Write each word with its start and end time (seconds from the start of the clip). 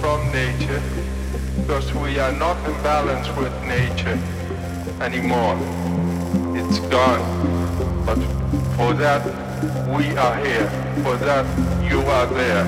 from 0.00 0.32
nature 0.32 0.80
because 1.60 1.92
we 1.92 2.18
are 2.18 2.32
not 2.32 2.56
in 2.66 2.72
balance 2.82 3.28
with 3.36 3.52
nature 3.64 4.18
anymore. 5.02 5.54
It's 6.56 6.78
gone. 6.88 7.22
But 8.06 8.16
for 8.76 8.94
that, 8.94 9.22
we 9.94 10.16
are 10.16 10.36
here. 10.36 10.66
For 11.04 11.16
that, 11.28 11.44
you 11.90 12.00
are 12.00 12.26
there. 12.26 12.64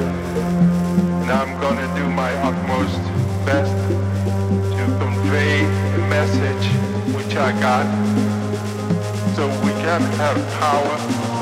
And 1.23 1.31
I'm 1.31 1.59
gonna 1.63 1.89
do 1.97 2.07
my 2.11 2.31
utmost 2.49 3.01
best 3.47 3.73
to 4.77 4.85
convey 5.01 5.65
the 5.97 6.05
message 6.13 6.67
which 7.17 7.37
I 7.37 7.59
got 7.59 7.87
so 9.35 9.49
we 9.65 9.73
can 9.81 10.03
have 10.21 10.37
power 10.61 10.97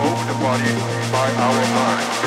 over 0.07 0.25
the 0.31 0.39
body 0.39 0.75
by 1.11 1.29
our 1.43 1.64
mind. 1.75 2.18